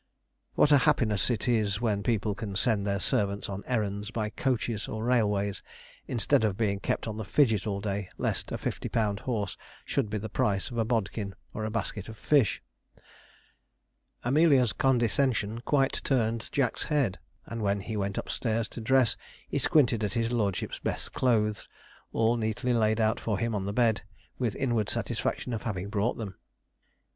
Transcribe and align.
What 0.55 0.71
a 0.71 0.79
happiness 0.79 1.29
it 1.29 1.47
is 1.47 1.79
when 1.79 2.01
people 2.01 2.33
can 2.33 2.55
send 2.55 2.87
their 2.87 2.99
servants 2.99 3.47
on 3.47 3.63
errands 3.67 4.09
by 4.09 4.31
coaches 4.31 4.87
or 4.87 5.03
railways, 5.03 5.61
instead 6.07 6.43
of 6.43 6.57
being 6.57 6.79
kept 6.79 7.07
on 7.07 7.17
the 7.17 7.23
fidget 7.23 7.67
all 7.67 7.79
day, 7.79 8.09
lest 8.17 8.51
a 8.51 8.57
fifty 8.57 8.89
pound 8.89 9.19
horse 9.29 9.55
should 9.85 10.09
be 10.09 10.17
the 10.17 10.27
price 10.27 10.71
of 10.71 10.79
a 10.79 10.85
bodkin 10.85 11.35
or 11.53 11.65
a 11.65 11.69
basket 11.69 12.09
of 12.09 12.17
fish! 12.17 12.63
Amelia's 14.23 14.73
condescension 14.73 15.61
quite 15.65 16.01
turned 16.03 16.51
Jack's 16.51 16.85
head; 16.85 17.19
and 17.45 17.61
when 17.61 17.81
he 17.81 17.95
went 17.95 18.17
upstairs 18.17 18.67
to 18.69 18.81
dress, 18.81 19.15
he 19.49 19.59
squinted 19.59 20.03
at 20.03 20.15
his 20.15 20.31
lordship's 20.31 20.79
best 20.79 21.13
clothes, 21.13 21.69
all 22.11 22.37
neatly 22.37 22.73
laid 22.73 22.99
out 22.99 23.19
for 23.19 23.37
him 23.37 23.53
on 23.53 23.65
the 23.65 23.71
bed, 23.71 24.01
with 24.39 24.55
inward 24.55 24.89
satisfaction 24.89 25.53
at 25.53 25.61
having 25.61 25.89
brought 25.89 26.17
them. 26.17 26.33